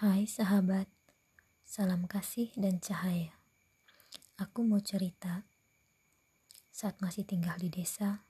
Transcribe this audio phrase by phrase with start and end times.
[0.00, 0.88] Hai sahabat,
[1.60, 3.36] salam kasih dan cahaya.
[4.40, 5.44] Aku mau cerita.
[6.72, 8.24] Saat masih tinggal di desa,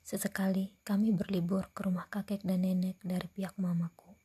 [0.00, 4.16] sesekali kami berlibur ke rumah kakek dan nenek dari pihak mamaku.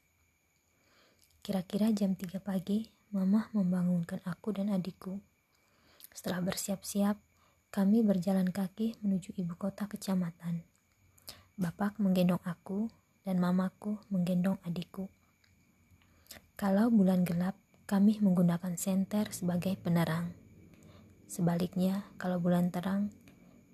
[1.44, 5.20] Kira-kira jam 3 pagi, mama membangunkan aku dan adikku.
[6.16, 7.20] Setelah bersiap-siap,
[7.76, 10.64] kami berjalan kaki menuju ibu kota kecamatan.
[11.60, 12.88] Bapak menggendong aku
[13.28, 15.12] dan mamaku menggendong adikku.
[16.56, 20.32] Kalau bulan gelap, kami menggunakan senter sebagai penerang.
[21.28, 23.12] Sebaliknya, kalau bulan terang,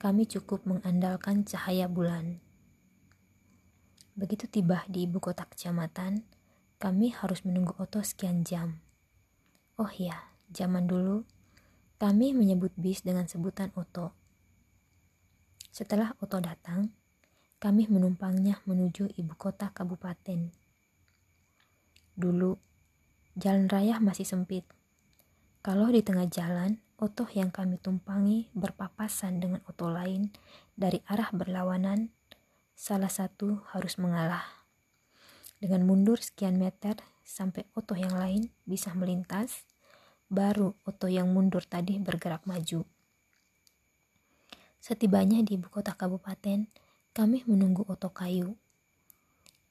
[0.01, 2.41] kami cukup mengandalkan cahaya bulan.
[4.17, 6.25] Begitu tiba di ibu kota kecamatan,
[6.81, 8.81] kami harus menunggu oto sekian jam.
[9.77, 10.17] Oh ya,
[10.49, 11.21] zaman dulu,
[12.01, 14.09] kami menyebut bis dengan sebutan oto.
[15.69, 16.89] Setelah oto datang,
[17.61, 20.49] kami menumpangnya menuju ibu kota kabupaten.
[22.17, 22.70] Dulu,
[23.39, 24.67] Jalan raya masih sempit.
[25.63, 30.35] Kalau di tengah jalan, oto yang kami tumpangi berpapasan dengan oto lain
[30.75, 32.11] dari arah berlawanan,
[32.75, 34.43] salah satu harus mengalah.
[35.63, 39.63] Dengan mundur sekian meter sampai oto yang lain bisa melintas,
[40.27, 42.83] baru oto yang mundur tadi bergerak maju.
[44.81, 46.67] Setibanya di ibu kota kabupaten,
[47.15, 48.59] kami menunggu oto kayu.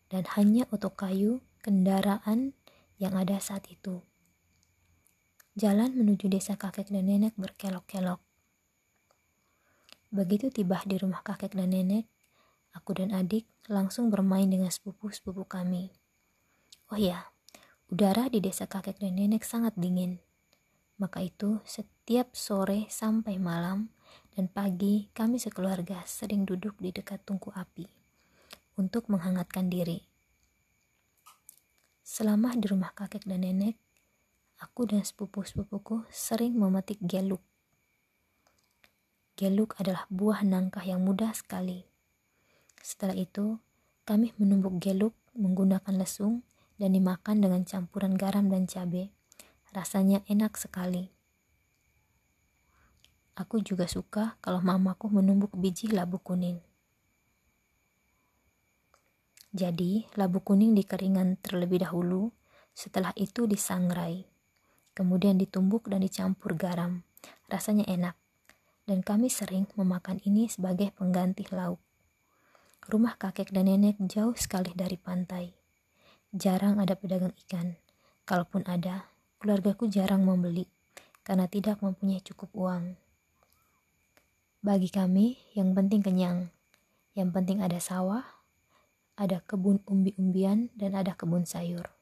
[0.09, 2.55] Dan hanya oto kayu, kendaraan
[3.01, 4.05] yang ada saat itu.
[5.57, 8.21] Jalan menuju desa kakek dan nenek berkelok-kelok.
[10.13, 12.07] Begitu tiba di rumah kakek dan nenek,
[12.77, 15.91] aku dan adik langsung bermain dengan sepupu-sepupu kami.
[16.93, 17.33] Oh ya,
[17.89, 20.21] udara di desa kakek dan nenek sangat dingin.
[21.01, 23.89] Maka itu, setiap sore sampai malam
[24.37, 27.89] dan pagi, kami sekeluarga sering duduk di dekat tungku api
[28.77, 30.10] untuk menghangatkan diri.
[32.11, 33.79] Selama di rumah kakek dan nenek,
[34.59, 37.39] aku dan sepupu-sepupuku sering memetik geluk.
[39.39, 41.87] Geluk adalah buah nangka yang mudah sekali.
[42.83, 43.63] Setelah itu,
[44.03, 46.43] kami menumbuk geluk menggunakan lesung
[46.83, 49.15] dan dimakan dengan campuran garam dan cabai.
[49.71, 51.15] Rasanya enak sekali.
[53.39, 56.59] Aku juga suka kalau mamaku menumbuk biji labu kuning.
[59.51, 62.31] Jadi, labu kuning dikeringkan terlebih dahulu,
[62.71, 64.23] setelah itu disangrai.
[64.95, 67.03] Kemudian ditumbuk dan dicampur garam.
[67.51, 68.15] Rasanya enak.
[68.87, 71.83] Dan kami sering memakan ini sebagai pengganti lauk.
[72.87, 75.51] Rumah kakek dan nenek jauh sekali dari pantai.
[76.31, 77.75] Jarang ada pedagang ikan.
[78.27, 79.11] Kalaupun ada,
[79.43, 80.71] keluargaku jarang membeli
[81.27, 82.95] karena tidak mempunyai cukup uang.
[84.63, 86.51] Bagi kami, yang penting kenyang.
[87.15, 88.40] Yang penting ada sawah,
[89.21, 91.93] ada kebun umbi-umbian, dan ada kebun sayur.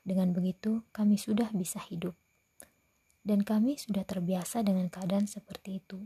[0.00, 2.16] Dengan begitu, kami sudah bisa hidup.
[3.20, 6.00] Dan kami sudah terbiasa dengan keadaan seperti itu.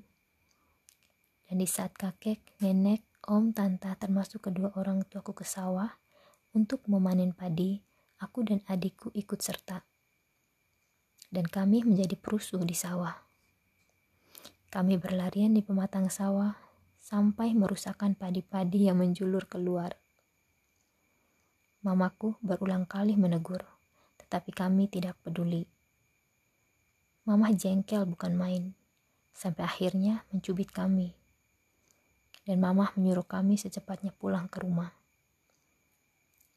[1.46, 5.94] Dan di saat kakek, nenek, om, tante, termasuk kedua orang tuaku ke sawah
[6.50, 7.78] untuk memanen padi,
[8.18, 9.86] aku dan adikku ikut serta.
[11.30, 13.14] Dan kami menjadi perusuh di sawah.
[14.72, 16.58] Kami berlarian di pematang sawah
[16.98, 20.01] sampai merusakkan padi-padi yang menjulur keluar.
[21.82, 23.66] Mamaku berulang kali menegur,
[24.14, 25.66] tetapi kami tidak peduli.
[27.26, 28.78] Mama jengkel bukan main,
[29.34, 31.10] sampai akhirnya mencubit kami.
[32.46, 34.94] Dan mama menyuruh kami secepatnya pulang ke rumah.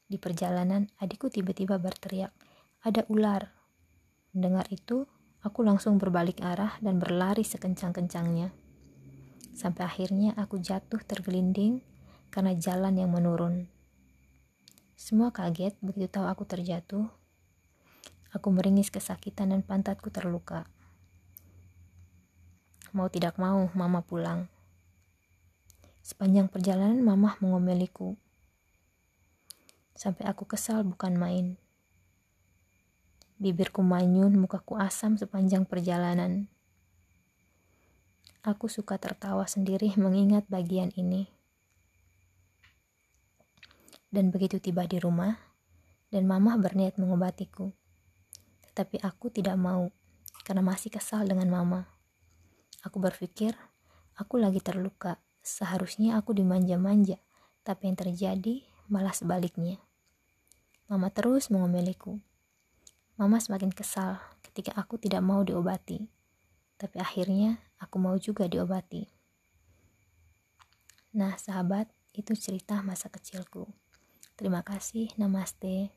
[0.06, 2.30] Di perjalanan, adikku tiba-tiba berteriak,
[2.86, 3.50] ada ular.
[4.30, 5.10] Mendengar itu,
[5.42, 8.54] aku langsung berbalik arah dan berlari sekencang-kencangnya.
[9.58, 11.82] Sampai akhirnya aku jatuh tergelinding
[12.30, 13.74] karena jalan yang menurun.
[14.96, 17.04] Semua kaget begitu tahu aku terjatuh.
[18.32, 20.64] Aku meringis kesakitan dan pantatku terluka.
[22.96, 24.48] Mau tidak mau, mama pulang.
[26.00, 28.16] Sepanjang perjalanan mama mengomeliku.
[29.92, 31.60] Sampai aku kesal bukan main.
[33.36, 36.48] Bibirku manyun, mukaku asam sepanjang perjalanan.
[38.40, 41.35] Aku suka tertawa sendiri mengingat bagian ini.
[44.16, 45.36] Dan begitu tiba di rumah,
[46.08, 47.68] dan mama berniat mengobatiku.
[48.64, 49.92] Tetapi aku tidak mau,
[50.40, 51.84] karena masih kesal dengan mama.
[52.80, 53.52] Aku berpikir,
[54.16, 57.20] aku lagi terluka, seharusnya aku dimanja-manja,
[57.60, 59.84] tapi yang terjadi malah sebaliknya.
[60.88, 62.16] Mama terus mengomeliku.
[63.20, 66.08] Mama semakin kesal ketika aku tidak mau diobati,
[66.80, 69.04] tapi akhirnya aku mau juga diobati.
[71.12, 73.68] Nah, sahabat, itu cerita masa kecilku.
[74.36, 75.88] Terima kasih, namaste.